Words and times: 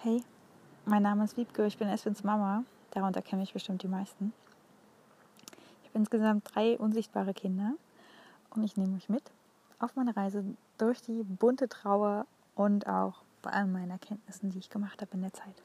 Hey, 0.00 0.22
mein 0.84 1.02
Name 1.02 1.24
ist 1.24 1.36
Wiebke, 1.36 1.66
ich 1.66 1.76
bin 1.76 1.88
Eswins 1.88 2.22
Mama. 2.22 2.62
Darunter 2.92 3.20
kenne 3.20 3.42
ich 3.42 3.52
bestimmt 3.52 3.82
die 3.82 3.88
meisten. 3.88 4.32
Ich 5.82 5.88
habe 5.88 5.98
insgesamt 5.98 6.54
drei 6.54 6.78
unsichtbare 6.78 7.34
Kinder 7.34 7.72
und 8.50 8.62
ich 8.62 8.76
nehme 8.76 8.96
euch 8.96 9.08
mit 9.08 9.24
auf 9.80 9.96
meine 9.96 10.16
Reise 10.16 10.44
durch 10.76 11.02
die 11.02 11.24
bunte 11.24 11.68
Trauer 11.68 12.28
und 12.54 12.86
auch 12.86 13.22
bei 13.42 13.50
all 13.50 13.66
meinen 13.66 13.90
Erkenntnissen, 13.90 14.50
die 14.50 14.58
ich 14.58 14.70
gemacht 14.70 15.02
habe 15.02 15.14
in 15.14 15.22
der 15.22 15.32
Zeit. 15.32 15.62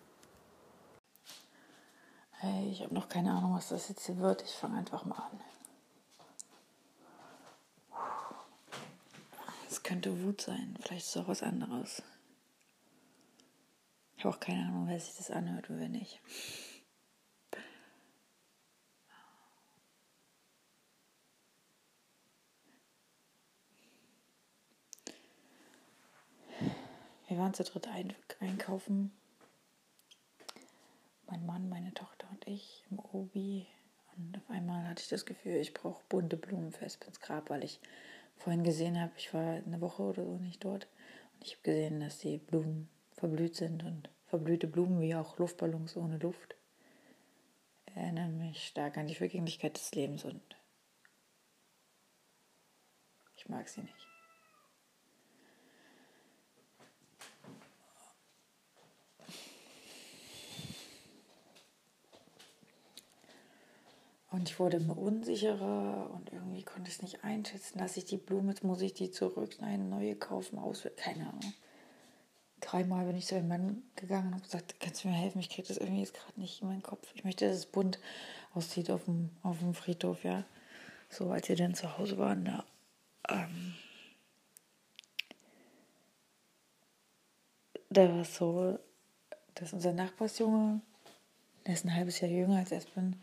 Hey, 2.31 2.71
ich 2.71 2.81
habe 2.81 2.95
noch 2.95 3.09
keine 3.09 3.33
Ahnung, 3.33 3.53
was 3.53 3.69
das 3.69 3.87
jetzt 3.89 4.07
hier 4.07 4.17
wird. 4.17 4.41
Ich 4.41 4.55
fange 4.55 4.79
einfach 4.79 5.05
mal 5.05 5.29
an. 5.29 5.39
Es 9.69 9.83
könnte 9.83 10.23
Wut 10.23 10.41
sein, 10.41 10.75
vielleicht 10.81 11.05
ist 11.05 11.15
es 11.15 11.21
auch 11.21 11.27
was 11.27 11.43
anderes. 11.43 12.01
Habe 14.23 14.35
auch 14.35 14.39
keine 14.39 14.61
Ahnung, 14.61 14.87
wer 14.87 14.97
sich 14.97 15.17
das 15.17 15.31
anhört 15.31 15.69
und 15.69 15.81
wer 15.81 15.89
nicht. 15.89 16.21
Wir 27.27 27.37
waren 27.37 27.53
zu 27.53 27.65
dritt 27.65 27.89
ein 27.89 28.15
einkaufen. 28.39 29.11
Mein 31.27 31.45
Mann, 31.45 31.67
meine 31.67 31.93
Tochter 31.93 32.25
und 32.31 32.47
ich 32.47 32.85
im 32.91 32.99
Obi. 32.99 33.67
Und 34.15 34.37
auf 34.37 34.49
einmal 34.49 34.87
hatte 34.87 35.01
ich 35.01 35.09
das 35.09 35.25
Gefühl, 35.25 35.55
ich 35.55 35.73
brauche 35.73 36.01
bunte 36.07 36.37
Blumen 36.37 36.71
für 36.71 36.85
Espens 36.85 37.19
Grab, 37.19 37.49
weil 37.49 37.65
ich 37.65 37.81
vorhin 38.37 38.63
gesehen 38.63 38.97
habe, 39.01 39.11
ich 39.17 39.33
war 39.33 39.55
eine 39.55 39.81
Woche 39.81 40.03
oder 40.03 40.23
so 40.23 40.37
nicht 40.37 40.63
dort. 40.63 40.87
Und 41.33 41.45
ich 41.45 41.55
habe 41.55 41.63
gesehen, 41.63 41.99
dass 41.99 42.19
die 42.19 42.37
Blumen 42.37 42.87
verblüht 43.11 43.55
sind 43.55 43.83
und 43.83 44.12
verblühte 44.33 44.65
Blumen 44.65 44.99
wie 44.99 45.13
auch 45.13 45.37
Luftballons 45.37 45.95
ohne 45.95 46.17
Luft 46.17 46.55
erinnern 47.93 48.39
mich 48.39 48.65
stark 48.65 48.97
an 48.97 49.05
die 49.05 49.13
Vergänglichkeit 49.13 49.77
des 49.77 49.93
Lebens 49.93 50.25
und 50.25 50.41
ich 53.35 53.47
mag 53.47 53.69
sie 53.69 53.81
nicht. 53.81 54.07
Und 64.31 64.49
ich 64.49 64.59
wurde 64.59 64.77
immer 64.77 64.97
unsicherer 64.97 66.09
und 66.09 66.33
irgendwie 66.33 66.63
konnte 66.63 66.89
ich 66.89 66.95
es 66.95 67.01
nicht 67.03 67.23
einschätzen, 67.23 67.77
dass 67.77 67.97
ich 67.97 68.05
die 68.05 68.17
Blume, 68.17 68.49
jetzt 68.49 68.63
muss 68.63 68.81
ich 68.81 68.95
die 68.95 69.11
zurück, 69.11 69.57
eine 69.61 69.83
neue 69.83 70.15
kaufen, 70.15 70.57
auswählen, 70.57 70.95
keine 70.95 71.29
Ahnung 71.29 71.53
dreimal 72.73 73.05
bin 73.05 73.15
ich 73.15 73.27
zu 73.27 73.35
einem 73.35 73.47
Mann 73.47 73.83
gegangen 73.95 74.27
und 74.27 74.33
habe 74.33 74.43
gesagt, 74.43 74.79
kannst 74.79 75.03
du 75.03 75.07
mir 75.07 75.13
helfen? 75.13 75.39
Ich 75.39 75.49
kriege 75.49 75.67
das 75.67 75.77
irgendwie 75.77 76.01
jetzt 76.01 76.15
gerade 76.15 76.39
nicht 76.39 76.61
in 76.61 76.67
meinen 76.67 76.81
Kopf. 76.81 77.07
Ich 77.13 77.23
möchte, 77.23 77.47
dass 77.47 77.57
es 77.57 77.65
bunt 77.67 77.99
aussieht 78.53 78.89
auf 78.89 79.05
dem, 79.05 79.29
auf 79.43 79.59
dem 79.59 79.75
Friedhof, 79.75 80.23
ja. 80.23 80.43
So, 81.09 81.29
als 81.29 81.47
wir 81.49 81.55
dann 81.55 81.75
zu 81.75 81.97
Hause 81.97 82.17
waren, 82.17 82.45
da, 82.45 82.65
ähm, 83.29 83.75
da 87.91 88.09
war 88.09 88.21
es 88.21 88.35
so, 88.35 88.79
dass 89.53 89.73
unser 89.73 89.93
Nachbarsjunge, 89.93 90.81
der 91.67 91.73
ist 91.75 91.85
ein 91.85 91.93
halbes 91.93 92.19
Jahr 92.21 92.31
jünger 92.31 92.57
als 92.57 92.71
Espen, 92.71 93.21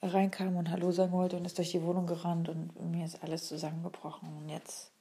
reinkam 0.00 0.56
und 0.56 0.70
Hallo 0.70 0.92
sagen 0.92 1.12
wollte 1.12 1.36
und 1.36 1.44
ist 1.44 1.58
durch 1.58 1.72
die 1.72 1.82
Wohnung 1.82 2.06
gerannt 2.06 2.48
und 2.48 2.90
mir 2.90 3.04
ist 3.04 3.22
alles 3.22 3.48
zusammengebrochen. 3.48 4.28
Und 4.34 4.48
jetzt 4.48 4.92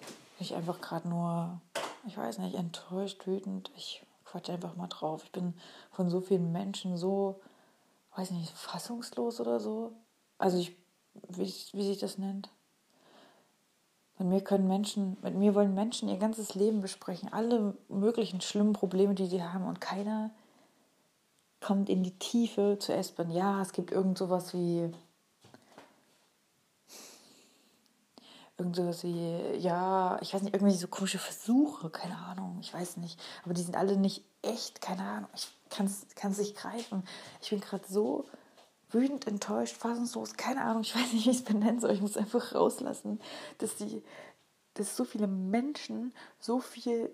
bin 0.00 0.46
ich 0.46 0.54
einfach 0.54 0.82
gerade 0.82 1.08
nur 1.08 1.60
ich 2.06 2.16
weiß 2.16 2.38
nicht, 2.38 2.54
enttäuscht, 2.54 3.26
wütend. 3.26 3.70
Ich 3.76 4.04
quatsch 4.24 4.50
einfach 4.50 4.76
mal 4.76 4.86
drauf. 4.86 5.24
Ich 5.24 5.32
bin 5.32 5.54
von 5.90 6.08
so 6.08 6.20
vielen 6.20 6.52
Menschen 6.52 6.96
so, 6.96 7.40
weiß 8.16 8.30
nicht, 8.32 8.52
fassungslos 8.52 9.40
oder 9.40 9.60
so. 9.60 9.92
Also 10.38 10.58
ich, 10.58 10.76
wie, 11.28 11.52
wie 11.72 11.84
sich 11.84 11.98
das 11.98 12.18
nennt. 12.18 12.48
Mit 14.18 14.28
mir 14.28 14.40
können 14.42 14.68
Menschen, 14.68 15.16
mit 15.22 15.34
mir 15.34 15.54
wollen 15.54 15.74
Menschen 15.74 16.08
ihr 16.08 16.18
ganzes 16.18 16.54
Leben 16.54 16.82
besprechen, 16.82 17.32
alle 17.32 17.74
möglichen 17.88 18.42
schlimmen 18.42 18.74
Probleme, 18.74 19.14
die 19.14 19.26
sie 19.26 19.42
haben 19.42 19.66
und 19.66 19.80
keiner 19.80 20.30
kommt 21.60 21.88
in 21.88 22.02
die 22.02 22.18
Tiefe 22.18 22.76
zu 22.78 22.92
Espen. 22.92 23.30
Ja, 23.30 23.62
es 23.62 23.72
gibt 23.72 23.90
irgend 23.90 24.18
sowas 24.18 24.52
wie 24.54 24.90
irgend 28.60 28.76
sowas 28.76 29.02
wie, 29.02 29.56
ja, 29.56 30.18
ich 30.20 30.34
weiß 30.34 30.42
nicht, 30.42 30.54
irgendwelche 30.54 30.78
so 30.80 30.88
komische 30.88 31.18
Versuche, 31.18 31.88
keine 31.88 32.16
Ahnung, 32.16 32.58
ich 32.60 32.72
weiß 32.72 32.98
nicht. 32.98 33.18
Aber 33.42 33.54
die 33.54 33.62
sind 33.62 33.76
alle 33.76 33.96
nicht 33.96 34.22
echt, 34.42 34.82
keine 34.82 35.02
Ahnung. 35.02 35.30
Ich 35.34 35.48
kann 35.70 35.86
es 35.86 36.38
nicht 36.38 36.56
greifen. 36.56 37.02
Ich 37.40 37.50
bin 37.50 37.60
gerade 37.60 37.84
so 37.88 38.26
wütend, 38.90 39.26
enttäuscht, 39.26 39.76
fassungslos, 39.76 40.34
keine 40.34 40.62
Ahnung, 40.62 40.82
ich 40.82 40.94
weiß 40.94 41.12
nicht, 41.12 41.26
wie 41.26 41.30
ich 41.30 41.38
es 41.38 41.44
benennen 41.44 41.80
soll. 41.80 41.92
Ich 41.92 42.02
muss 42.02 42.18
einfach 42.18 42.54
rauslassen, 42.54 43.20
dass 43.58 43.76
die, 43.76 44.02
dass 44.74 44.94
so 44.94 45.04
viele 45.04 45.26
Menschen 45.26 46.12
so 46.38 46.60
viel 46.60 47.10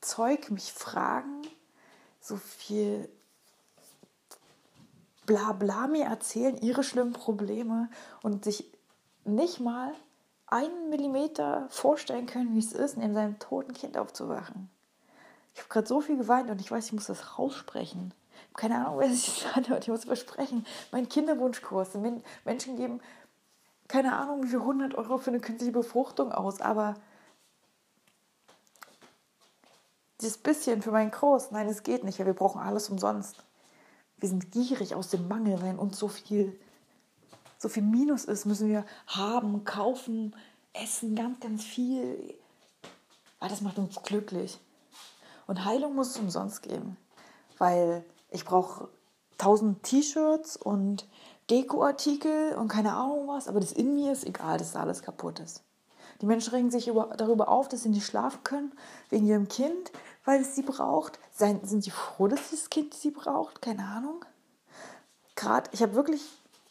Zeug 0.00 0.50
mich 0.50 0.72
fragen, 0.72 1.42
so 2.20 2.36
viel 2.36 3.08
bla 5.24 5.52
bla 5.52 5.86
mir 5.86 6.06
erzählen, 6.06 6.56
ihre 6.56 6.82
schlimmen 6.82 7.12
Probleme 7.12 7.90
und 8.22 8.44
sich 8.44 8.64
nicht 9.28 9.60
mal 9.60 9.92
einen 10.46 10.88
Millimeter 10.90 11.66
vorstellen 11.70 12.26
können, 12.26 12.54
wie 12.54 12.60
es 12.60 12.72
ist, 12.72 12.96
neben 12.96 13.14
seinem 13.14 13.38
toten 13.38 13.74
Kind 13.74 13.98
aufzuwachen. 13.98 14.70
Ich 15.54 15.60
habe 15.60 15.68
gerade 15.68 15.86
so 15.86 16.00
viel 16.00 16.16
geweint 16.16 16.50
und 16.50 16.60
ich 16.60 16.70
weiß, 16.70 16.86
ich 16.86 16.92
muss 16.92 17.06
das 17.06 17.38
raussprechen. 17.38 18.14
Ich 18.32 18.42
habe 18.42 18.54
keine 18.54 18.86
Ahnung, 18.86 19.00
wer 19.00 19.10
sich 19.10 19.42
das 19.42 19.56
anhört. 19.56 19.82
Ich 19.84 19.88
muss 19.88 20.04
versprechen. 20.04 20.64
Mein 20.92 21.08
Kinderwunschkurs. 21.08 21.90
Menschen 22.44 22.76
geben 22.76 23.00
keine 23.88 24.16
Ahnung, 24.16 24.44
wie 24.44 24.48
viel 24.48 24.60
100 24.60 24.94
Euro 24.94 25.18
für 25.18 25.30
eine 25.30 25.40
künstliche 25.40 25.72
Befruchtung 25.72 26.30
aus, 26.30 26.60
aber 26.60 26.94
dieses 30.20 30.36
bisschen 30.36 30.82
für 30.82 30.90
meinen 30.90 31.10
Kurs, 31.10 31.50
nein, 31.50 31.68
es 31.68 31.82
geht 31.82 32.04
nicht. 32.04 32.18
Wir 32.18 32.32
brauchen 32.34 32.60
alles 32.60 32.90
umsonst. 32.90 33.44
Wir 34.18 34.28
sind 34.28 34.52
gierig 34.52 34.94
aus 34.94 35.08
dem 35.10 35.26
Mangel, 35.28 35.62
weil 35.62 35.76
uns 35.76 35.98
so 35.98 36.08
viel 36.08 36.58
so 37.58 37.68
viel 37.68 37.82
Minus 37.82 38.24
ist, 38.24 38.46
müssen 38.46 38.68
wir 38.68 38.84
haben, 39.06 39.64
kaufen, 39.64 40.34
essen, 40.72 41.14
ganz, 41.14 41.40
ganz 41.40 41.64
viel. 41.64 42.38
Weil 43.40 43.48
das 43.48 43.60
macht 43.60 43.78
uns 43.78 44.02
glücklich. 44.02 44.58
Und 45.46 45.64
Heilung 45.64 45.94
muss 45.94 46.10
es 46.10 46.18
umsonst 46.18 46.62
geben, 46.62 46.96
weil 47.58 48.04
ich 48.30 48.44
brauche 48.44 48.88
tausend 49.38 49.82
T-Shirts 49.82 50.56
und 50.56 51.06
Dekoartikel 51.50 52.54
und 52.56 52.68
keine 52.68 52.94
Ahnung 52.94 53.28
was, 53.28 53.48
aber 53.48 53.60
das 53.60 53.72
in 53.72 53.94
mir 53.94 54.12
ist 54.12 54.26
egal, 54.26 54.58
dass 54.58 54.72
da 54.72 54.80
alles 54.80 55.02
kaputt 55.02 55.40
ist. 55.40 55.62
Die 56.20 56.26
Menschen 56.26 56.52
regen 56.52 56.70
sich 56.70 56.88
über, 56.88 57.14
darüber 57.16 57.48
auf, 57.48 57.68
dass 57.68 57.84
sie 57.84 57.88
nicht 57.88 58.04
schlafen 58.04 58.42
können 58.44 58.72
wegen 59.08 59.26
ihrem 59.26 59.48
Kind, 59.48 59.92
weil 60.24 60.42
es 60.42 60.54
sie 60.54 60.62
braucht. 60.62 61.18
Sein, 61.30 61.60
sind 61.64 61.84
sie 61.84 61.90
froh, 61.90 62.28
dass 62.28 62.50
das 62.50 62.70
Kind 62.70 62.92
sie 62.92 63.12
braucht? 63.12 63.62
Keine 63.62 63.84
Ahnung. 63.84 64.24
Gerade, 65.36 65.70
ich 65.72 65.80
habe 65.80 65.94
wirklich, 65.94 66.20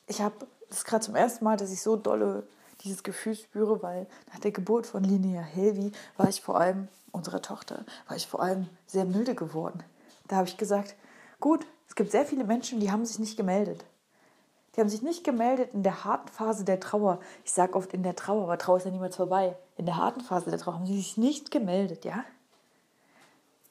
ich 0.07 0.21
habe 0.21 0.47
das 0.69 0.85
gerade 0.85 1.05
zum 1.05 1.15
ersten 1.15 1.45
Mal, 1.45 1.57
dass 1.57 1.71
ich 1.71 1.81
so 1.81 1.95
dolle 1.95 2.47
dieses 2.81 3.03
Gefühl 3.03 3.35
spüre, 3.35 3.81
weil 3.81 4.07
nach 4.31 4.39
der 4.39 4.51
Geburt 4.51 4.87
von 4.87 5.03
Linnea 5.03 5.41
Helvi 5.41 5.91
war 6.15 6.29
ich 6.29 6.41
vor 6.41 6.59
allem, 6.59 6.87
unserer 7.11 7.41
Tochter, 7.41 7.85
war 8.07 8.15
ich 8.15 8.27
vor 8.27 8.41
allem 8.41 8.69
sehr 8.85 9.05
milde 9.05 9.33
geworden. 9.33 9.83
Da 10.27 10.37
habe 10.37 10.47
ich 10.47 10.57
gesagt, 10.57 10.95
gut, 11.39 11.65
es 11.87 11.95
gibt 11.95 12.11
sehr 12.11 12.25
viele 12.25 12.43
Menschen, 12.43 12.79
die 12.79 12.91
haben 12.91 13.05
sich 13.05 13.17
nicht 13.17 13.37
gemeldet. 13.37 13.85
Die 14.75 14.81
haben 14.81 14.89
sich 14.89 15.01
nicht 15.01 15.23
gemeldet 15.23 15.73
in 15.73 15.81
der 15.81 16.03
harten 16.03 16.27
Phase 16.27 16.63
der 16.63 16.79
Trauer. 16.79 17.19
Ich 17.43 17.51
sage 17.51 17.73
oft 17.75 17.93
in 17.93 18.03
der 18.03 18.15
Trauer, 18.15 18.43
aber 18.43 18.59
Trauer 18.59 18.77
ist 18.77 18.85
ja 18.85 18.91
niemals 18.91 19.15
vorbei. 19.15 19.57
In 19.75 19.85
der 19.85 19.97
harten 19.97 20.21
Phase 20.21 20.51
der 20.51 20.59
Trauer 20.59 20.75
haben 20.75 20.85
sie 20.85 20.97
sich 20.97 21.17
nicht 21.17 21.49
gemeldet, 21.49 22.05
ja? 22.05 22.23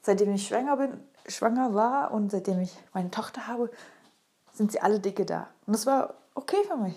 Seitdem 0.03 0.35
ich 0.35 0.49
schwanger 0.49 0.77
bin, 0.77 1.01
schwanger 1.29 1.75
war 1.75 2.11
und 2.11 2.33
seitdem 2.33 2.61
ich 2.61 2.77
meine 2.93 3.11
Tochter 3.11 3.47
habe, 3.47 3.71
sind 4.53 4.73
sie 4.73 4.81
alle 4.81 4.99
dicke 4.99 5.25
da. 5.25 5.49
Und 5.67 5.75
das 5.75 5.87
war 5.87 6.15
okay 6.37 6.63
für 6.67 6.77
mich. 6.77 6.95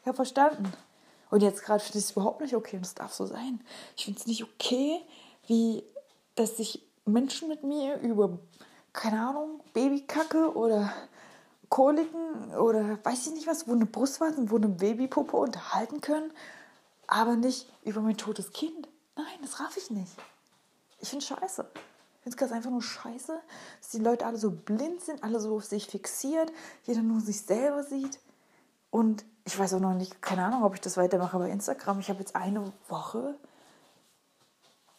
Ich 0.00 0.06
habe 0.06 0.16
verstanden. 0.16 0.72
Und 1.30 1.42
jetzt 1.42 1.62
gerade 1.62 1.82
finde 1.82 1.98
ich 1.98 2.04
es 2.04 2.10
überhaupt 2.10 2.40
nicht 2.40 2.54
okay 2.54 2.76
und 2.76 2.84
es 2.84 2.94
darf 2.94 3.12
so 3.12 3.24
sein. 3.24 3.64
Ich 3.96 4.04
finde 4.04 4.20
es 4.20 4.26
nicht 4.26 4.42
okay, 4.44 5.00
wie 5.46 5.84
dass 6.34 6.56
sich 6.56 6.82
Menschen 7.04 7.48
mit 7.48 7.62
mir 7.62 7.98
über, 8.00 8.38
keine 8.92 9.20
Ahnung, 9.20 9.60
Babykacke 9.72 10.54
oder 10.54 10.92
Koliken 11.68 12.54
oder 12.54 12.98
weiß 13.02 13.26
ich 13.26 13.32
nicht 13.32 13.46
was, 13.46 13.66
wo 13.66 13.72
eine 13.72 13.86
Brustwarze, 13.86 14.50
wo 14.50 14.56
eine 14.56 14.68
Babypuppe 14.68 15.36
unterhalten 15.36 16.00
können, 16.00 16.30
aber 17.06 17.36
nicht 17.36 17.66
über 17.82 18.00
mein 18.00 18.16
totes 18.16 18.52
Kind. 18.52 18.88
Nein, 19.16 19.38
das 19.42 19.60
raff 19.60 19.76
ich 19.76 19.90
nicht. 19.90 20.12
Ich 21.00 21.08
finde 21.08 21.24
scheiße. 21.24 21.66
Ich 21.74 22.24
finde 22.24 22.36
es 22.36 22.36
ganz 22.36 22.52
einfach 22.52 22.70
nur 22.70 22.82
scheiße, 22.82 23.40
dass 23.80 23.90
die 23.90 23.98
Leute 23.98 24.26
alle 24.26 24.36
so 24.36 24.50
blind 24.50 25.00
sind, 25.00 25.24
alle 25.24 25.40
so 25.40 25.56
auf 25.56 25.64
sich 25.64 25.86
fixiert, 25.86 26.52
jeder 26.84 27.02
nur 27.02 27.20
sich 27.20 27.40
selber 27.40 27.82
sieht. 27.82 28.20
Und 28.92 29.24
ich 29.44 29.58
weiß 29.58 29.72
auch 29.74 29.80
noch 29.80 29.94
nicht, 29.94 30.20
keine 30.20 30.44
Ahnung, 30.44 30.62
ob 30.64 30.74
ich 30.74 30.80
das 30.82 30.98
weitermache 30.98 31.38
bei 31.38 31.48
Instagram. 31.50 31.98
Ich 31.98 32.10
habe 32.10 32.18
jetzt 32.20 32.36
eine 32.36 32.70
Woche 32.88 33.34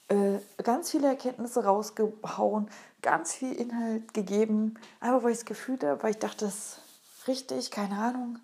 äh, 0.08 0.40
ganz 0.64 0.90
viele 0.90 1.10
Erkenntnisse 1.10 1.64
rausgehauen, 1.64 2.72
ganz 3.04 3.36
viel 3.36 3.54
Inhalt 3.54 4.12
gegeben, 4.16 4.80
einfach 5.00 5.24
weil 5.24 5.32
ich 5.32 5.38
es 5.38 5.46
gefühlt 5.46 5.84
habe, 5.84 6.02
weil 6.02 6.10
ich 6.10 6.18
dachte, 6.18 6.46
das 6.46 6.56
ist 6.56 7.28
richtig, 7.28 7.70
keine 7.70 8.00
Ahnung. 8.00 8.40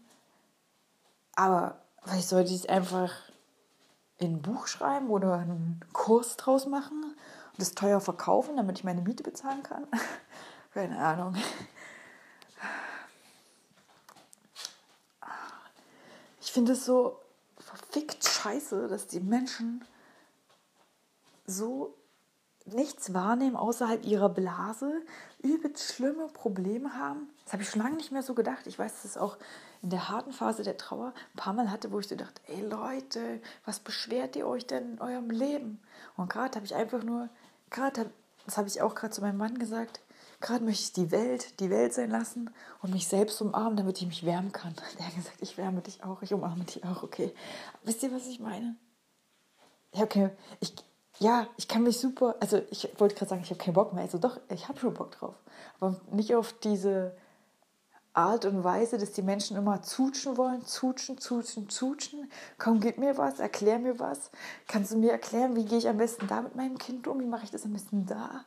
Aber 1.35 1.81
sollte 2.19 2.53
ich 2.53 2.59
es 2.59 2.69
einfach 2.69 3.11
in 4.19 4.35
ein 4.35 4.41
Buch 4.43 4.67
schreiben 4.67 5.09
oder 5.09 5.33
einen 5.33 5.83
Kurs 5.93 6.37
draus 6.37 6.67
machen 6.67 7.03
und 7.03 7.59
das 7.59 7.71
teuer 7.71 8.01
verkaufen, 8.01 8.55
damit 8.55 8.77
ich 8.77 8.83
meine 8.83 9.01
Miete 9.01 9.23
bezahlen 9.23 9.63
kann. 9.63 9.87
keine 10.75 10.99
Ahnung. 10.99 11.35
Finde 16.59 16.73
es 16.73 16.83
so 16.83 17.17
verfickt 17.57 18.27
scheiße, 18.27 18.89
dass 18.89 19.07
die 19.07 19.21
Menschen 19.21 19.85
so 21.45 21.95
nichts 22.65 23.13
wahrnehmen 23.13 23.55
außerhalb 23.55 24.03
ihrer 24.03 24.27
Blase, 24.27 24.91
übelst 25.41 25.93
schlimme 25.93 26.27
Probleme 26.27 26.95
haben. 26.95 27.29
Das 27.45 27.53
habe 27.53 27.63
ich 27.63 27.69
schon 27.69 27.81
lange 27.81 27.95
nicht 27.95 28.11
mehr 28.11 28.23
so 28.23 28.33
gedacht. 28.33 28.67
Ich 28.67 28.77
weiß, 28.77 28.91
dass 28.91 29.05
es 29.05 29.17
auch 29.17 29.37
in 29.81 29.89
der 29.89 30.09
harten 30.09 30.33
Phase 30.33 30.63
der 30.63 30.75
Trauer 30.75 31.13
ein 31.33 31.37
paar 31.37 31.53
Mal 31.53 31.71
hatte, 31.71 31.93
wo 31.93 31.99
ich 31.99 32.09
so 32.09 32.17
dachte, 32.17 32.41
ey 32.47 32.59
Leute, 32.59 33.41
was 33.63 33.79
beschwert 33.79 34.35
ihr 34.35 34.45
euch 34.45 34.67
denn 34.67 34.95
in 34.95 34.99
eurem 35.01 35.29
Leben? 35.29 35.79
Und 36.17 36.29
gerade 36.29 36.57
habe 36.57 36.65
ich 36.65 36.75
einfach 36.75 37.03
nur, 37.03 37.29
gerade, 37.69 38.11
das 38.45 38.57
habe 38.57 38.67
ich 38.67 38.81
auch 38.81 38.95
gerade 38.95 39.13
zu 39.13 39.21
meinem 39.21 39.37
Mann 39.37 39.59
gesagt, 39.59 40.01
gerade 40.41 40.63
möchte 40.63 40.83
ich 40.83 40.93
die 40.93 41.11
Welt, 41.11 41.59
die 41.59 41.69
Welt 41.69 41.93
sein 41.93 42.09
lassen 42.09 42.49
und 42.81 42.93
mich 42.93 43.07
selbst 43.07 43.41
umarmen, 43.41 43.77
damit 43.77 44.01
ich 44.01 44.07
mich 44.07 44.25
wärmen 44.25 44.51
kann. 44.51 44.73
Der 44.97 45.07
hat 45.07 45.15
gesagt, 45.15 45.41
ich 45.41 45.57
wärme 45.57 45.81
dich 45.81 46.03
auch, 46.03 46.21
ich 46.21 46.33
umarme 46.33 46.63
dich 46.63 46.83
auch, 46.83 47.03
okay. 47.03 47.33
Wisst 47.83 48.03
ihr, 48.03 48.13
was 48.13 48.27
ich 48.27 48.39
meine? 48.39 48.75
Ja, 49.93 50.03
okay, 50.03 50.29
ich, 50.59 50.73
ja, 51.19 51.47
ich 51.57 51.67
kann 51.67 51.83
mich 51.83 51.99
super, 51.99 52.35
also 52.39 52.61
ich 52.69 52.89
wollte 52.97 53.15
gerade 53.15 53.29
sagen, 53.29 53.41
ich 53.43 53.49
habe 53.49 53.61
keinen 53.61 53.73
Bock 53.73 53.93
mehr. 53.93 54.03
Also 54.03 54.17
doch, 54.17 54.39
ich 54.49 54.67
habe 54.67 54.79
schon 54.79 54.93
Bock 54.93 55.11
drauf. 55.11 55.35
Aber 55.79 55.99
nicht 56.11 56.35
auf 56.35 56.53
diese 56.53 57.15
Art 58.13 58.45
und 58.45 58.63
Weise, 58.63 58.97
dass 58.97 59.11
die 59.11 59.21
Menschen 59.21 59.57
immer 59.57 59.81
zutschen 59.81 60.37
wollen, 60.37 60.65
zutschen, 60.65 61.17
zutschen, 61.17 61.69
zutschen. 61.69 62.31
Komm, 62.57 62.79
gib 62.79 62.97
mir 62.97 63.17
was, 63.17 63.39
erklär 63.39 63.79
mir 63.79 63.99
was. 63.99 64.31
Kannst 64.67 64.91
du 64.91 64.97
mir 64.97 65.11
erklären, 65.11 65.55
wie 65.55 65.65
gehe 65.65 65.77
ich 65.77 65.87
am 65.87 65.97
besten 65.97 66.27
da 66.27 66.41
mit 66.41 66.55
meinem 66.55 66.77
Kind 66.77 67.07
um? 67.07 67.19
Wie 67.19 67.25
mache 67.25 67.43
ich 67.45 67.51
das 67.51 67.65
am 67.65 67.73
besten 67.73 68.05
da? 68.05 68.45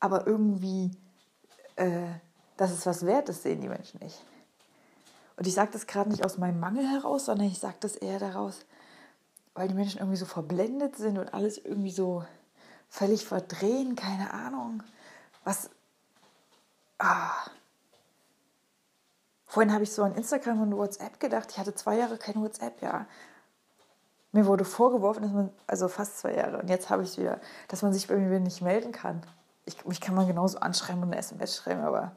Aber 0.00 0.26
irgendwie, 0.26 0.90
äh, 1.76 2.06
dass 2.56 2.70
es 2.70 2.86
was 2.86 3.06
wert 3.06 3.28
ist, 3.28 3.42
sehen 3.42 3.60
die 3.60 3.68
Menschen 3.68 4.00
nicht. 4.00 4.24
Und 5.36 5.46
ich 5.46 5.54
sage 5.54 5.70
das 5.72 5.86
gerade 5.86 6.10
nicht 6.10 6.24
aus 6.24 6.38
meinem 6.38 6.60
Mangel 6.60 6.86
heraus, 6.86 7.26
sondern 7.26 7.46
ich 7.46 7.58
sage 7.58 7.76
das 7.80 7.96
eher 7.96 8.18
daraus, 8.18 8.60
weil 9.54 9.68
die 9.68 9.74
Menschen 9.74 9.98
irgendwie 9.98 10.18
so 10.18 10.26
verblendet 10.26 10.96
sind 10.96 11.18
und 11.18 11.34
alles 11.34 11.58
irgendwie 11.58 11.90
so 11.90 12.24
völlig 12.88 13.24
verdrehen, 13.24 13.96
keine 13.96 14.32
Ahnung. 14.32 14.82
Was. 15.44 15.70
Ah. 16.98 17.30
Vorhin 19.46 19.72
habe 19.72 19.84
ich 19.84 19.92
so 19.92 20.02
an 20.02 20.14
Instagram 20.14 20.62
und 20.62 20.76
WhatsApp 20.76 21.18
gedacht. 21.20 21.50
Ich 21.50 21.58
hatte 21.58 21.74
zwei 21.74 21.96
Jahre 21.96 22.16
kein 22.16 22.40
WhatsApp, 22.40 22.80
ja. 22.80 23.06
Mir 24.30 24.46
wurde 24.46 24.64
vorgeworfen, 24.64 25.22
dass 25.22 25.32
man, 25.32 25.50
also 25.66 25.88
fast 25.88 26.18
zwei 26.18 26.34
Jahre, 26.34 26.58
und 26.58 26.70
jetzt 26.70 26.88
habe 26.88 27.02
ich 27.02 27.10
es 27.10 27.18
wieder, 27.18 27.38
dass 27.68 27.82
man 27.82 27.92
sich 27.92 28.08
bei 28.08 28.16
mir 28.16 28.40
nicht 28.40 28.62
melden 28.62 28.92
kann. 28.92 29.22
Ich, 29.82 29.88
mich 29.88 30.00
kann 30.00 30.14
man 30.14 30.26
genauso 30.26 30.58
anschreiben 30.58 31.02
und 31.02 31.08
eine 31.08 31.18
SMS 31.18 31.56
schreiben, 31.56 31.82
aber 31.82 32.12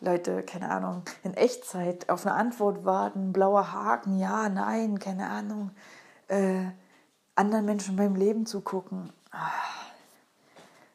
Leute, 0.00 0.42
keine 0.42 0.70
Ahnung, 0.70 1.02
in 1.22 1.34
Echtzeit 1.34 2.08
auf 2.08 2.24
eine 2.24 2.34
Antwort 2.34 2.84
warten, 2.84 3.32
blauer 3.32 3.72
Haken, 3.72 4.18
ja, 4.18 4.48
nein, 4.48 4.98
keine 4.98 5.28
Ahnung 5.28 5.70
äh, 6.28 6.66
anderen 7.34 7.64
Menschen 7.64 7.96
beim 7.96 8.14
Leben 8.14 8.46
zu 8.46 8.60
gucken. 8.60 9.12
Ah. 9.30 9.50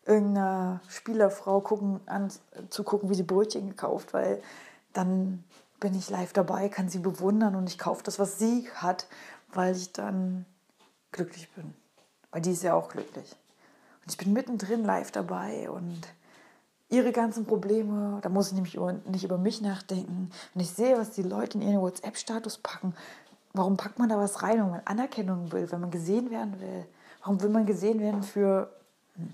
Irgendeiner 0.05 0.81
Spielerfrau 0.89 1.61
gucken, 1.61 2.01
an, 2.07 2.31
zu 2.69 2.83
gucken, 2.83 3.09
wie 3.09 3.15
sie 3.15 3.23
Brötchen 3.23 3.69
gekauft, 3.69 4.13
weil 4.13 4.41
dann 4.91 5.43
bin 5.79 5.95
ich 5.95 6.09
live 6.09 6.33
dabei, 6.33 6.69
kann 6.69 6.89
sie 6.89 6.99
bewundern 6.99 7.55
und 7.55 7.69
ich 7.69 7.77
kaufe 7.77 8.03
das, 8.03 8.19
was 8.19 8.37
sie 8.37 8.69
hat, 8.75 9.07
weil 9.53 9.75
ich 9.75 9.93
dann 9.93 10.45
glücklich 11.11 11.49
bin. 11.53 11.73
Weil 12.31 12.41
die 12.41 12.51
ist 12.51 12.63
ja 12.63 12.73
auch 12.73 12.89
glücklich. 12.89 13.35
Und 14.05 14.11
ich 14.11 14.17
bin 14.17 14.33
mittendrin 14.33 14.83
live 14.83 15.11
dabei 15.11 15.69
und 15.69 16.01
ihre 16.89 17.11
ganzen 17.11 17.45
Probleme, 17.45 18.19
da 18.21 18.29
muss 18.29 18.47
ich 18.47 18.53
nämlich 18.53 18.77
nicht 19.07 19.23
über 19.23 19.37
mich 19.37 19.61
nachdenken. 19.61 20.29
Und 20.53 20.61
ich 20.61 20.69
sehe, 20.69 20.97
was 20.97 21.11
die 21.11 21.23
Leute 21.23 21.57
in 21.57 21.63
ihren 21.63 21.81
WhatsApp-Status 21.81 22.59
packen, 22.59 22.93
Warum 23.53 23.77
packt 23.77 23.99
man 23.99 24.09
da 24.09 24.17
was 24.17 24.41
rein, 24.41 24.57
wenn 24.57 24.71
man 24.71 24.81
Anerkennung 24.85 25.51
will, 25.51 25.71
wenn 25.71 25.79
man 25.79 25.91
gesehen 25.91 26.31
werden 26.31 26.59
will? 26.59 26.85
Warum 27.21 27.39
will 27.41 27.49
man 27.49 27.67
gesehen 27.67 27.99
werden 27.99 28.23
für... 28.23 28.75
Hm, 29.15 29.31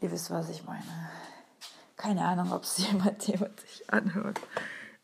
ihr 0.00 0.12
wisst, 0.12 0.30
was 0.30 0.48
ich 0.48 0.64
meine. 0.64 0.84
Keine 1.96 2.24
Ahnung, 2.24 2.52
ob 2.52 2.62
es 2.62 2.78
jemand, 2.90 3.26
jemand 3.26 3.58
sich 3.60 3.90
anhört. 3.92 4.40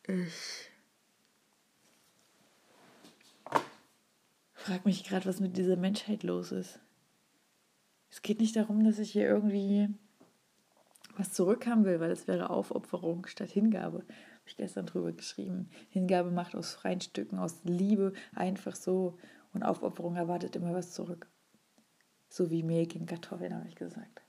Ich 0.07 0.71
frage 4.55 4.83
mich 4.85 5.03
gerade, 5.03 5.27
was 5.27 5.41
mit 5.41 5.57
dieser 5.57 5.77
Menschheit 5.77 6.23
los 6.23 6.53
ist. 6.53 6.79
Es 8.11 8.23
geht 8.23 8.41
nicht 8.41 8.57
darum, 8.57 8.85
dass 8.85 8.99
ich 8.99 9.13
hier 9.13 9.27
irgendwie 9.29 9.89
was 11.17 11.33
zurückhaben 11.33 11.85
will, 11.85 12.01
weil 12.01 12.11
es 12.11 12.29
wäre 12.29 12.51
Aufopferung 12.51 13.27
statt 13.27 13.51
Hingabe 13.51 14.05
ich 14.49 14.57
gestern 14.57 14.87
drüber 14.87 15.13
geschrieben. 15.13 15.69
Hingabe 15.91 16.31
macht 16.31 16.57
aus 16.57 16.75
freien 16.75 17.01
Stücken, 17.01 17.39
aus 17.39 17.61
Liebe 17.65 18.13
einfach 18.35 18.75
so 18.75 19.19
und 19.53 19.63
Aufopferung 19.63 20.17
erwartet 20.17 20.57
immer 20.57 20.73
was 20.73 20.93
zurück. 20.93 21.29
So 22.29 22.51
wie 22.51 22.63
Mehl 22.63 22.87
gegen 22.87 23.07
Kartoffeln, 23.07 23.55
habe 23.55 23.69
ich 23.69 23.77
gesagt. 23.77 24.23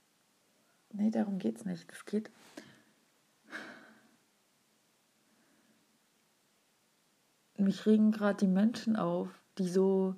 Nee, 0.92 1.10
darum 1.10 1.38
geht 1.38 1.56
es 1.56 1.64
nicht. 1.64 1.90
Es 1.90 2.04
geht. 2.04 2.30
Mich 7.56 7.84
regen 7.84 8.10
gerade 8.10 8.38
die 8.38 8.50
Menschen 8.50 8.96
auf, 8.96 9.28
die 9.58 9.68
so 9.68 10.14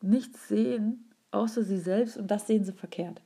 nichts 0.00 0.48
sehen, 0.48 1.11
außer 1.32 1.64
sie 1.64 1.78
selbst 1.78 2.16
und 2.16 2.30
das 2.30 2.46
sehen 2.46 2.64
sie 2.64 2.72
verkehrt. 2.72 3.20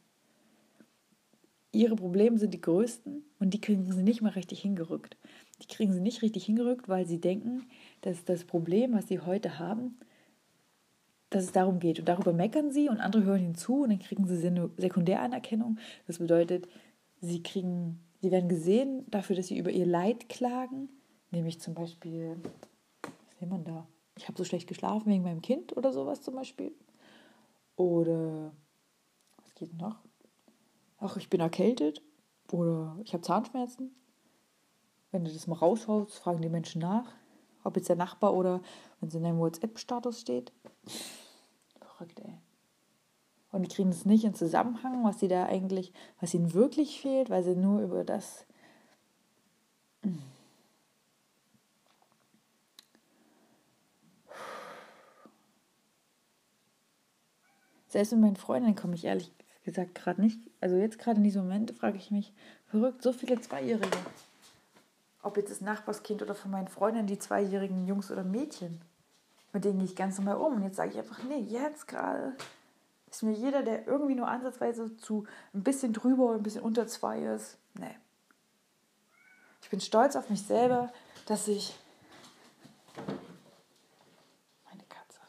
Ihre 1.72 1.96
Probleme 1.96 2.38
sind 2.38 2.54
die 2.54 2.60
größten 2.60 3.22
und 3.38 3.52
die 3.52 3.60
kriegen 3.60 3.92
sie 3.92 4.02
nicht 4.02 4.22
mal 4.22 4.30
richtig 4.30 4.60
hingerückt. 4.60 5.18
Die 5.60 5.66
kriegen 5.66 5.92
sie 5.92 6.00
nicht 6.00 6.22
richtig 6.22 6.46
hingerückt, 6.46 6.88
weil 6.88 7.06
sie 7.06 7.20
denken, 7.20 7.66
dass 8.00 8.24
das 8.24 8.44
Problem, 8.44 8.94
was 8.94 9.08
sie 9.08 9.20
heute 9.20 9.58
haben, 9.58 9.98
dass 11.28 11.44
es 11.44 11.52
darum 11.52 11.78
geht. 11.78 11.98
Und 11.98 12.08
darüber 12.08 12.32
meckern 12.32 12.70
sie 12.70 12.88
und 12.88 13.00
andere 13.00 13.24
hören 13.24 13.42
ihnen 13.42 13.54
zu 13.56 13.82
und 13.82 13.90
dann 13.90 13.98
kriegen 13.98 14.26
sie 14.26 14.36
Sekundäranerkennung. 14.78 15.78
Das 16.06 16.18
bedeutet, 16.18 16.66
sie 17.20 17.42
kriegen, 17.42 18.00
sie 18.22 18.30
werden 18.30 18.48
gesehen 18.48 19.04
dafür, 19.10 19.36
dass 19.36 19.48
sie 19.48 19.58
über 19.58 19.70
ihr 19.70 19.86
Leid 19.86 20.30
klagen. 20.30 20.88
Nämlich 21.30 21.60
zum 21.60 21.74
Beispiel, 21.74 22.36
was 23.02 23.38
sieht 23.38 23.50
man 23.50 23.64
da? 23.64 23.86
Ich 24.16 24.28
habe 24.28 24.38
so 24.38 24.44
schlecht 24.44 24.66
geschlafen 24.66 25.10
wegen 25.10 25.24
meinem 25.24 25.42
Kind 25.42 25.76
oder 25.76 25.92
sowas 25.92 26.22
zum 26.22 26.36
Beispiel. 26.36 26.72
Oder 27.76 28.52
was 29.36 29.54
geht 29.54 29.74
noch? 29.74 29.98
Ach, 30.98 31.16
ich 31.16 31.30
bin 31.30 31.40
erkältet. 31.40 32.02
Oder 32.50 32.96
ich 33.04 33.12
habe 33.12 33.22
Zahnschmerzen. 33.22 33.94
Wenn 35.10 35.24
du 35.24 35.32
das 35.32 35.46
mal 35.46 35.56
raushaust, 35.56 36.18
fragen 36.18 36.42
die 36.42 36.48
Menschen 36.48 36.80
nach, 36.80 37.12
ob 37.64 37.76
jetzt 37.76 37.88
der 37.88 37.96
Nachbar 37.96 38.34
oder 38.34 38.60
wenn 39.00 39.08
es 39.08 39.14
in 39.14 39.22
deinem 39.22 39.38
WhatsApp-Status 39.38 40.20
steht. 40.20 40.52
Verrückt, 41.78 42.20
ey. 42.20 42.38
Und 43.52 43.62
die 43.62 43.74
kriegen 43.74 43.90
es 43.90 44.04
nicht 44.04 44.24
in 44.24 44.34
Zusammenhang, 44.34 45.04
was 45.04 45.20
sie 45.20 45.28
da 45.28 45.46
eigentlich, 45.46 45.92
was 46.20 46.34
ihnen 46.34 46.52
wirklich 46.52 47.00
fehlt, 47.00 47.30
weil 47.30 47.42
sie 47.42 47.56
nur 47.56 47.80
über 47.80 48.04
das. 48.04 48.44
Selbst 57.96 58.12
mit 58.12 58.20
meinen 58.20 58.36
Freundinnen 58.36 58.76
komme 58.76 58.94
ich 58.94 59.04
ehrlich 59.04 59.32
gesagt 59.64 59.94
gerade 59.94 60.20
nicht. 60.20 60.38
Also 60.60 60.76
jetzt 60.76 60.98
gerade 60.98 61.16
in 61.18 61.24
diesem 61.24 61.42
Moment 61.42 61.72
frage 61.72 61.96
ich 61.96 62.10
mich, 62.10 62.32
verrückt, 62.66 63.02
so 63.02 63.12
viele 63.12 63.40
Zweijährige 63.40 63.88
ob 65.26 65.36
jetzt 65.36 65.50
das 65.50 65.60
Nachbarskind 65.60 66.22
oder 66.22 66.36
von 66.36 66.52
meinen 66.52 66.68
Freundinnen, 66.68 67.08
die 67.08 67.18
zweijährigen 67.18 67.84
Jungs 67.84 68.12
oder 68.12 68.22
Mädchen. 68.22 68.80
Mit 69.52 69.64
denen 69.64 69.78
gehe 69.80 69.88
ich 69.88 69.96
ganz 69.96 70.18
normal 70.18 70.36
um. 70.36 70.54
Und 70.54 70.62
jetzt 70.62 70.76
sage 70.76 70.90
ich 70.92 70.98
einfach, 70.98 71.20
nee, 71.24 71.40
jetzt 71.40 71.88
gerade 71.88 72.36
ist 73.10 73.24
mir 73.24 73.32
jeder, 73.32 73.64
der 73.64 73.88
irgendwie 73.88 74.14
nur 74.14 74.28
ansatzweise 74.28 74.96
zu 74.98 75.26
ein 75.52 75.64
bisschen 75.64 75.92
drüber 75.92 76.26
oder 76.26 76.36
ein 76.36 76.44
bisschen 76.44 76.62
unter 76.62 76.86
zwei 76.86 77.22
ist, 77.22 77.58
nee. 77.74 77.96
Ich 79.62 79.68
bin 79.68 79.80
stolz 79.80 80.14
auf 80.14 80.30
mich 80.30 80.42
selber, 80.42 80.92
dass 81.26 81.48
ich. 81.48 81.74
Meine 84.70 84.84
Katze. 84.88 85.20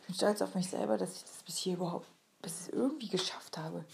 Ich 0.00 0.06
bin 0.06 0.07
stolz 0.18 0.42
auf 0.42 0.54
mich 0.56 0.68
selber, 0.68 0.98
dass 0.98 1.14
ich 1.14 1.22
das 1.22 1.42
bis 1.44 1.56
hier 1.56 1.74
überhaupt, 1.74 2.08
bis 2.42 2.62
es 2.62 2.68
irgendwie 2.70 3.08
geschafft 3.08 3.56
habe. 3.56 3.84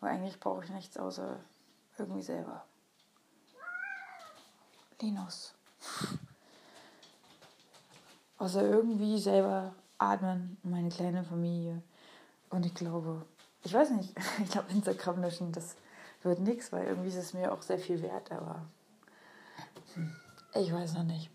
Aber 0.00 0.10
eigentlich 0.10 0.40
brauche 0.40 0.64
ich 0.64 0.70
nichts 0.70 0.96
außer 0.96 1.38
irgendwie 1.96 2.22
selber. 2.22 2.64
Linus. 5.00 5.54
Also 8.40 8.60
irgendwie 8.60 9.18
selber 9.18 9.74
atmen, 9.98 10.58
meine 10.62 10.90
kleine 10.90 11.24
Familie. 11.24 11.82
Und 12.50 12.64
ich 12.64 12.72
glaube, 12.72 13.26
ich 13.64 13.74
weiß 13.74 13.90
nicht, 13.90 14.14
ich 14.40 14.48
glaube, 14.48 14.70
Instagram 14.70 15.22
löschen, 15.22 15.50
das 15.50 15.74
wird 16.22 16.38
nichts, 16.38 16.70
weil 16.70 16.86
irgendwie 16.86 17.08
ist 17.08 17.16
es 17.16 17.34
mir 17.34 17.52
auch 17.52 17.62
sehr 17.62 17.80
viel 17.80 18.00
wert, 18.00 18.30
aber 18.30 18.64
ich 20.54 20.72
weiß 20.72 20.94
noch 20.94 21.02
nicht. 21.02 21.32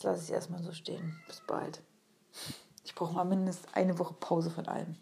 Jetzt 0.00 0.04
lasse 0.06 0.24
ich 0.24 0.32
erstmal 0.32 0.62
so 0.62 0.72
stehen. 0.72 1.20
Bis 1.26 1.42
bald. 1.46 1.82
Ich 2.84 2.94
brauche 2.94 3.12
mal 3.12 3.26
mindestens 3.26 3.74
eine 3.74 3.98
Woche 3.98 4.14
Pause 4.14 4.50
von 4.50 4.66
allem. 4.66 4.96